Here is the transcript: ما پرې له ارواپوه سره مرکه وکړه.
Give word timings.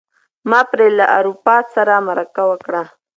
ما 0.49 0.59
پرې 0.71 0.87
له 0.99 1.05
ارواپوه 1.17 1.57
سره 1.75 1.93
مرکه 2.07 2.43
وکړه. 2.51 2.83